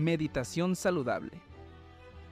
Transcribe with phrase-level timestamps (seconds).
[0.00, 1.42] Meditación Saludable.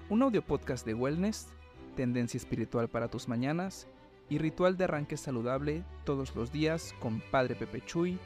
[0.08, 1.48] Un audio podcast de wellness,
[1.96, 3.86] tendencia espiritual para tus mañanas
[4.30, 8.18] y ritual de arranque saludable todos los días con Padre Pepe Chuy.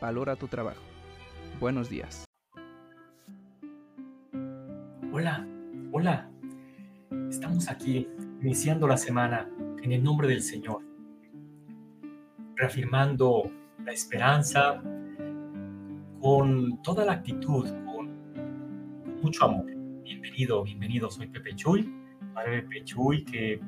[0.00, 0.82] Valora tu trabajo.
[1.60, 2.24] Buenos días.
[5.12, 5.46] Hola,
[5.92, 6.28] hola.
[7.30, 8.08] Estamos aquí
[8.42, 9.48] iniciando la semana
[9.80, 10.82] en el nombre del Señor,
[12.56, 13.48] reafirmando
[13.84, 14.82] la esperanza
[16.20, 17.68] con toda la actitud,
[19.22, 19.66] mucho amor.
[20.04, 21.92] Bienvenido, bienvenido, soy Pepe Chuy,
[22.34, 23.60] padre Pepe Chuy, que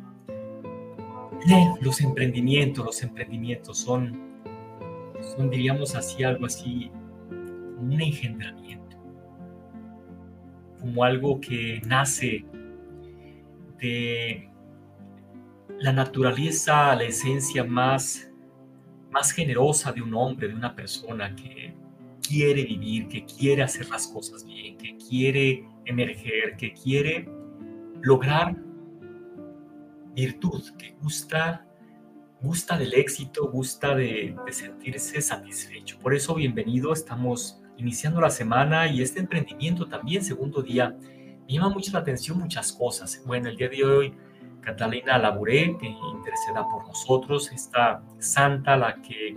[1.80, 4.16] los emprendimientos, los emprendimientos son,
[5.20, 6.90] son, diríamos así, algo así,
[7.30, 8.96] un engendramiento,
[10.78, 12.44] como algo que nace
[13.78, 14.48] de
[15.78, 18.30] la naturaleza, la esencia más,
[19.10, 21.74] más generosa de un hombre, de una persona que
[22.30, 27.28] quiere vivir, que quiere hacer las cosas bien, que quiere emerger, que quiere
[28.02, 28.56] lograr
[30.14, 31.66] virtud, que gusta,
[32.40, 35.98] gusta del éxito, gusta de, sentirse satisfecho.
[35.98, 40.96] Por eso, bienvenido, estamos iniciando la semana y este emprendimiento también, segundo día,
[41.48, 43.20] me llama mucho la atención muchas cosas.
[43.26, 44.14] Bueno, el día de hoy,
[44.60, 49.36] Catalina Laburé, que interceda por nosotros, esta santa, la que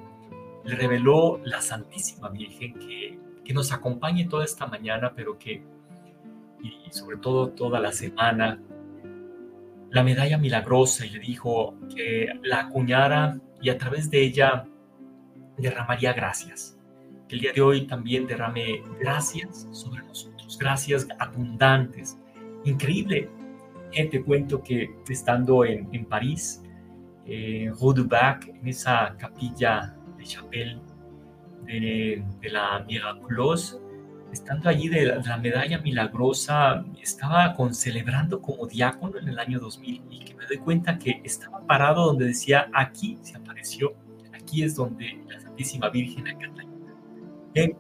[0.65, 5.63] le reveló la Santísima Virgen que, que nos acompañe toda esta mañana, pero que,
[6.61, 8.59] y sobre todo toda la semana,
[9.93, 14.65] la medalla milagrosa y le dijo que la acuñara y a través de ella
[15.57, 16.77] derramaría gracias.
[17.27, 22.17] Que el día de hoy también derrame gracias sobre nosotros, gracias abundantes.
[22.63, 23.29] Increíble.
[23.91, 26.63] te cuento que estando en, en París,
[27.25, 30.79] eh, Rue Bac, en esa capilla Chapelle
[31.65, 33.79] de, la Miraculos,
[34.31, 40.03] estando allí de la, medalla milagrosa, estaba con, celebrando como diácono en el año 2000
[40.09, 43.93] y que me doy cuenta que estaba parado donde decía, aquí se apareció,
[44.33, 46.49] aquí es donde la Santísima Virgen acá
[47.53, 47.75] Qué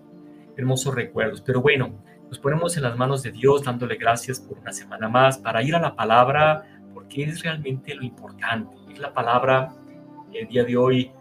[0.55, 1.41] hermosos recuerdos.
[1.41, 1.93] Pero bueno,
[2.27, 5.75] nos ponemos en las manos de Dios dándole gracias por una semana más para ir
[5.75, 6.63] a la palabra,
[6.93, 8.75] porque es realmente lo importante.
[8.91, 9.73] Es la palabra
[10.31, 11.11] el día de hoy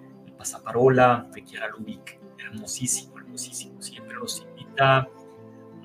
[0.42, 3.80] pasaparola de Chiara Lubick, hermosísimo, hermosísimo.
[3.80, 5.08] Siempre nos invita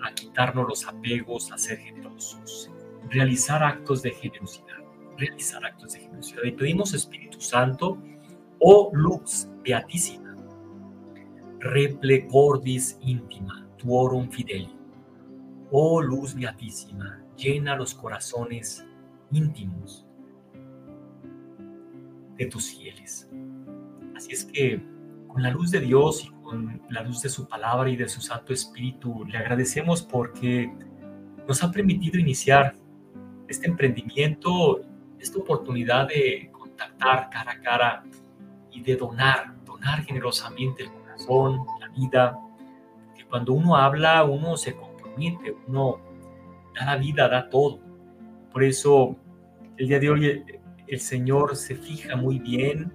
[0.03, 2.71] a quitarnos los apegos, a ser generosos,
[3.07, 4.79] realizar actos de generosidad,
[5.15, 6.41] realizar actos de generosidad.
[6.43, 7.99] Y pedimos Espíritu Santo,
[8.59, 10.35] o luz beatísima,
[11.59, 14.75] reple cordis íntima, tuorum fideli.
[15.69, 18.83] Oh luz beatísima, llena los corazones
[19.31, 20.07] íntimos
[22.37, 23.29] de tus fieles.
[24.17, 24.81] Así es que
[25.27, 28.19] con la luz de Dios y con la luz de su palabra y de su
[28.19, 30.73] Santo Espíritu, le agradecemos porque
[31.47, 32.73] nos ha permitido iniciar
[33.47, 34.81] este emprendimiento,
[35.19, 38.03] esta oportunidad de contactar cara a cara
[38.71, 42.39] y de donar, donar generosamente el corazón, la vida,
[43.05, 45.99] porque cuando uno habla, uno se compromete, uno
[46.73, 47.79] da la vida, da todo.
[48.51, 49.15] Por eso
[49.77, 50.43] el día de hoy
[50.87, 52.91] el Señor se fija muy bien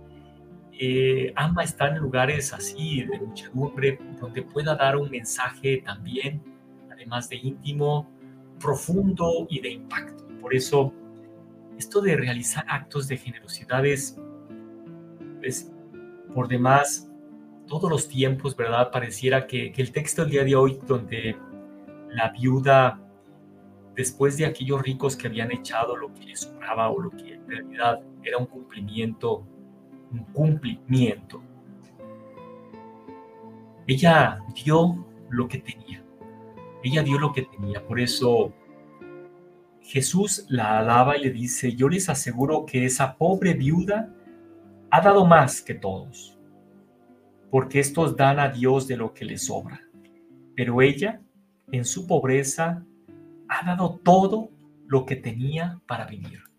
[0.78, 6.42] eh, ama estar en lugares así de muchedumbre, donde pueda dar un mensaje también,
[6.90, 8.08] además de íntimo,
[8.58, 10.26] profundo y de impacto.
[10.40, 10.92] Por eso,
[11.78, 14.18] esto de realizar actos de generosidad es,
[16.34, 17.10] por demás,
[17.66, 18.90] todos los tiempos, ¿verdad?
[18.90, 21.36] Pareciera que, que el texto del día de hoy, donde
[22.08, 23.00] la viuda,
[23.94, 27.48] después de aquellos ricos que habían echado lo que les sobraba o lo que en
[27.48, 29.46] realidad era un cumplimiento
[30.32, 31.42] cumplimiento.
[33.86, 36.04] Ella dio lo que tenía.
[36.82, 37.84] Ella dio lo que tenía.
[37.86, 38.52] Por eso
[39.80, 44.14] Jesús la alaba y le dice, yo les aseguro que esa pobre viuda
[44.90, 46.38] ha dado más que todos,
[47.50, 49.80] porque estos dan a Dios de lo que les sobra.
[50.54, 51.20] Pero ella,
[51.70, 52.84] en su pobreza,
[53.48, 54.50] ha dado todo
[54.86, 56.51] lo que tenía para vivir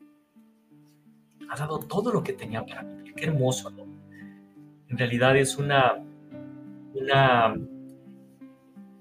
[1.54, 3.14] ha dado todo lo que tenía para vivir.
[3.14, 3.86] Qué hermoso, ¿no?
[4.90, 6.04] En realidad es una,
[6.96, 7.56] una,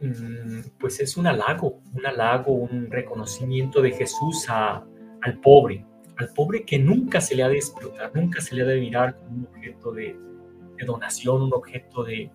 [0.01, 5.85] mm, pues es un halago, un halago, un reconocimiento de Jesús al pobre,
[6.17, 9.17] al pobre que nunca se le ha de explotar, nunca se le ha de mirar
[9.17, 10.17] como un objeto de,
[10.85, 12.29] donación, un objeto de,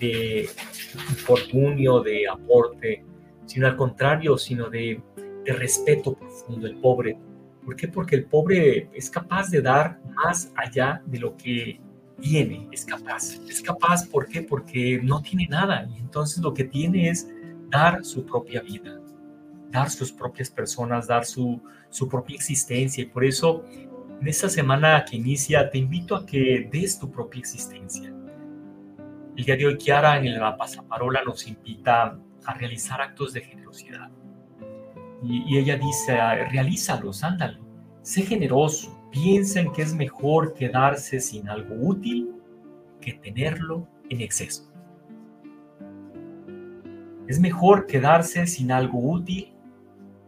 [0.00, 0.48] de
[1.10, 3.04] infortunio, de aporte,
[3.44, 5.02] sino al contrario, sino de,
[5.44, 6.66] de respeto profundo.
[6.66, 7.18] El pobre
[7.68, 7.86] ¿Por qué?
[7.86, 11.78] Porque el pobre es capaz de dar más allá de lo que
[12.18, 13.34] tiene, es capaz.
[13.46, 14.40] Es capaz, ¿por qué?
[14.40, 17.28] Porque no tiene nada y entonces lo que tiene es
[17.68, 18.98] dar su propia vida,
[19.70, 21.60] dar sus propias personas, dar su,
[21.90, 23.02] su propia existencia.
[23.02, 23.62] Y por eso,
[24.18, 28.10] en esta semana que inicia, te invito a que des tu propia existencia.
[29.36, 34.10] El día de hoy, Kiara, en la pasaparola, nos invita a realizar actos de generosidad.
[35.22, 36.16] Y, y ella dice,
[36.50, 37.58] realízalos, ándale,
[38.02, 42.34] sé generoso, piensa en que es mejor quedarse sin algo útil
[43.00, 44.68] que tenerlo en exceso.
[47.28, 49.52] Es mejor quedarse sin algo útil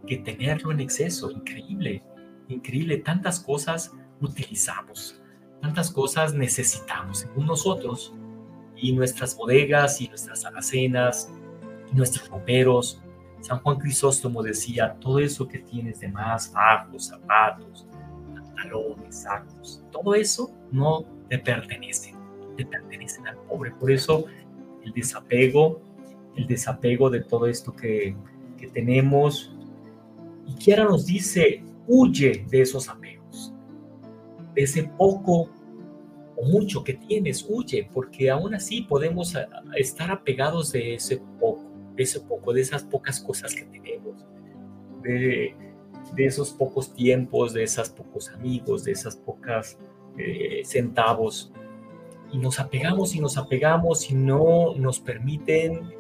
[0.07, 1.31] que tenerlo en exceso.
[1.31, 2.03] Increíble,
[2.49, 2.99] increíble.
[2.99, 5.21] Tantas cosas utilizamos,
[5.63, 8.15] tantas cosas necesitamos según nosotros
[8.77, 11.33] y nuestras bodegas y nuestras alacenas,
[11.93, 13.00] nuestros roperos.
[13.41, 17.87] San Juan Crisóstomo decía, todo eso que tienes de más, bajos, zapatos,
[18.35, 22.15] pantalones, sacos, todo eso no te pertenece,
[22.57, 23.71] te pertenecen al pobre.
[23.73, 24.27] Por eso
[24.85, 25.81] el desapego,
[26.37, 28.15] el desapego de todo esto que,
[28.59, 29.55] que tenemos,
[30.47, 33.55] y Kiara nos dice, huye de esos apegos,
[34.55, 35.51] de ese poco
[36.37, 39.35] o mucho que tienes, huye, porque aún así podemos
[39.77, 41.70] estar apegados de ese poco,
[42.01, 44.25] de ese poco, de esas pocas cosas que tenemos,
[45.03, 45.55] de,
[46.17, 49.79] esos pocos tiempos, de esos pocos amigos, de esas pocas
[50.17, 51.53] eh, centavos.
[52.33, 55.93] Y nos apegamos y nos apegamos y no nos permiten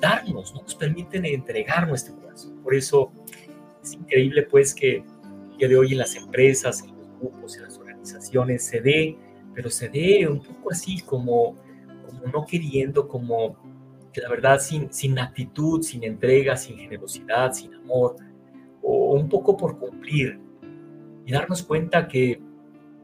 [0.00, 2.56] darnos, no nos permiten entregar nuestro corazón.
[2.62, 3.12] Por eso
[3.82, 5.04] es increíble pues que
[5.52, 9.18] el día de hoy en las empresas, en los grupos, en las organizaciones se dé,
[9.54, 11.54] pero se dé un poco así como,
[12.06, 13.67] como no queriendo, como
[14.12, 18.16] que la verdad sin, sin actitud, sin entrega, sin generosidad, sin amor,
[18.82, 20.40] o un poco por cumplir
[21.24, 22.40] y darnos cuenta que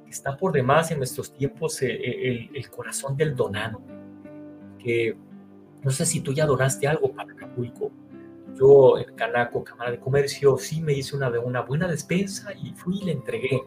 [0.09, 3.83] está por demás en nuestros tiempos el, el, el corazón del donano,
[4.79, 5.17] que
[5.83, 7.91] no sé si tú ya donaste algo para Acapulco.
[8.59, 13.01] Yo en Canaco, Cámara de Comercio, sí me hice una, una buena despensa y fui
[13.01, 13.63] y le entregué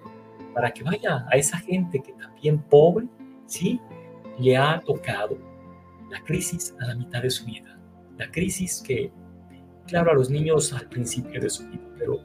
[0.53, 3.07] para que vaya a esa gente que también pobre,
[3.45, 3.79] sí,
[4.39, 5.37] le ha tocado
[6.09, 7.79] la crisis a la mitad de su vida.
[8.17, 9.11] La crisis que,
[9.87, 12.19] claro, a los niños al principio de su vida, pero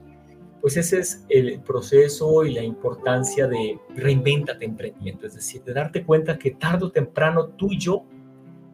[0.61, 6.05] pues ese es el proceso y la importancia de reinvéntate emprendiendo, es decir, de darte
[6.05, 8.05] cuenta que tarde o temprano tú y yo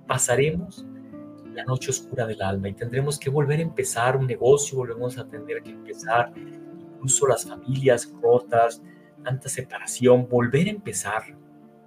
[0.06, 0.84] pasaremos
[1.54, 5.26] la noche oscura del alma y tendremos que volver a empezar un negocio, volvemos a
[5.26, 8.82] tener que empezar incluso las familias rotas,
[9.24, 11.22] tanta separación, volver a empezar,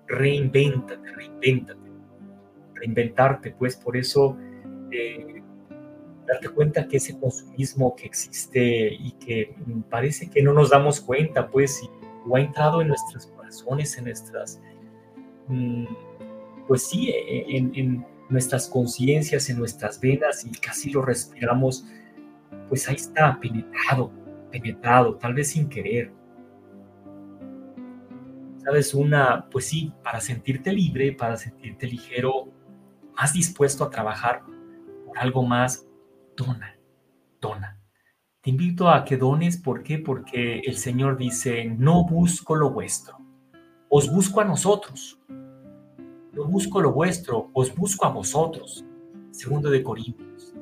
[0.08, 1.91] reinvéntate, reinvéntate,
[2.82, 4.38] reinventarte, pues por eso
[4.92, 5.42] eh,
[6.28, 9.56] darte cuenta que ese consumismo que existe y que
[9.90, 11.82] parece que no nos damos cuenta, pues,
[12.28, 14.62] o ha entrado en nuestros corazones, en nuestras,
[15.48, 15.86] mm,
[16.68, 21.86] pues sí, en, en nuestras conciencias, en nuestras venas y casi lo respiramos,
[22.70, 24.12] pues ahí está, penetrado,
[24.52, 26.12] penetrado, tal vez sin querer.
[28.64, 28.94] ¿Sabes?
[28.94, 32.48] Una, pues sí, para sentirte libre, para sentirte ligero,
[33.22, 34.42] más dispuesto a trabajar
[35.06, 35.86] por algo más,
[36.36, 36.76] dona,
[37.40, 37.80] dona.
[38.42, 40.00] Te invito a que dones, ¿por qué?
[40.00, 43.20] Porque el Señor dice, no busco lo vuestro,
[43.90, 45.20] os busco a nosotros.
[46.34, 48.84] No busco lo vuestro, os busco a vosotros.
[49.30, 50.56] Segundo de Corintios.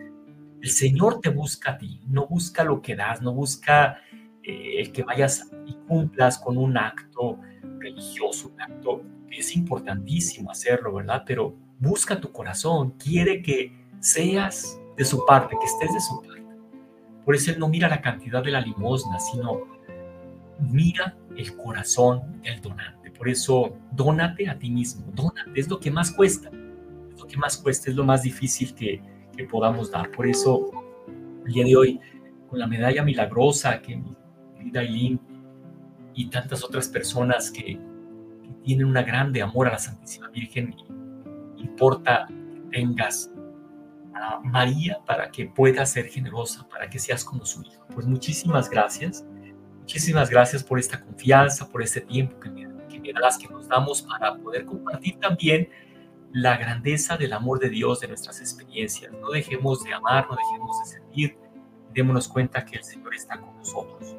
[0.62, 4.00] El Señor te busca a ti, no busca lo que das, no busca
[4.44, 7.40] eh, el que vayas y cumplas con un acto
[7.78, 11.24] religioso, un acto que es importantísimo hacerlo, ¿verdad?
[11.26, 16.44] Pero busca tu corazón, quiere que seas de su parte, que estés de su parte.
[17.26, 19.62] Por eso Él no mira la cantidad de la limosna, sino
[20.60, 23.12] mira el corazón del donante.
[23.12, 26.50] Por eso, dónate a ti mismo, dónate, es lo que más cuesta,
[27.14, 29.02] es lo que más cuesta, es lo más difícil que,
[29.36, 30.12] que podamos dar.
[30.12, 30.72] Por eso,
[31.46, 32.00] el día de hoy,
[32.50, 34.16] con la medalla milagrosa que mi
[34.58, 35.20] querida Eileen
[36.14, 37.80] y tantas otras personas que,
[38.64, 40.76] tienen una grande amor a la Santísima Virgen,
[41.80, 43.32] importa que tengas
[44.14, 47.86] a María para que puedas ser generosa, para que seas como su hijo.
[47.94, 49.26] Pues muchísimas gracias.
[49.80, 52.68] Muchísimas gracias por esta confianza, por este tiempo que me
[53.14, 55.70] las que nos damos para poder compartir también
[56.32, 59.12] la grandeza del amor de Dios de nuestras experiencias.
[59.14, 61.38] No dejemos de amar, no dejemos de sentir,
[61.92, 64.16] démonos cuenta que el Señor está con nosotros.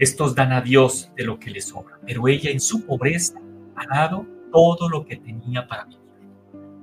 [0.00, 3.38] Estos dan a Dios de lo que les sobra, pero ella en su pobreza
[3.76, 6.00] ha dado todo lo que tenía para vivir.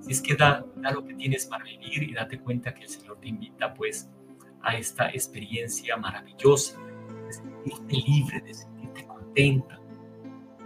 [0.02, 2.90] Si es que da, da lo que tienes para vivir y date cuenta que el
[2.90, 4.08] Señor te invita pues
[4.62, 6.80] a esta experiencia maravillosa
[7.26, 9.80] de sentirte libre, de sentirte contenta,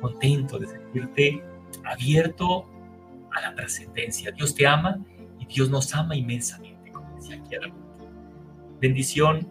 [0.01, 1.43] contento, de sentirte
[1.85, 2.65] abierto
[3.33, 4.29] a la trascendencia.
[4.31, 4.99] Dios te ama
[5.39, 7.55] y Dios nos ama inmensamente, como decía aquí
[8.81, 9.47] Bendición,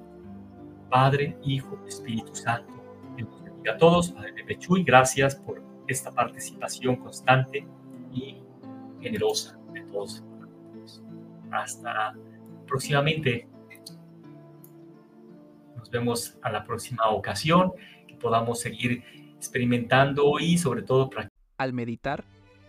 [0.90, 2.79] Padre, Hijo, Espíritu Santo.
[3.60, 4.12] Bendiga a todos.
[4.12, 7.66] Padre Pepe Chuy, gracias por esta participación constante
[8.10, 8.38] y
[9.02, 10.24] generosa de todos.
[11.50, 12.16] Hasta
[12.66, 13.46] próximamente.
[15.76, 17.72] Nos vemos a la próxima ocasión,
[18.08, 19.04] que podamos seguir
[19.36, 21.38] experimentando y sobre todo practicando.
[21.58, 22.24] Al meditar,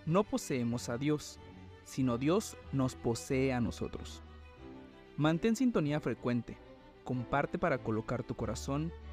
[0.05, 1.39] no poseemos a Dios,
[1.85, 4.21] sino Dios nos posee a nosotros.
[5.15, 6.57] Mantén sintonía frecuente,
[7.05, 8.91] comparte para colocar tu corazón